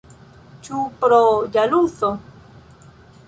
Ĉu 0.67 0.79
pro 1.03 1.19
ĵaluzo? 1.57 2.11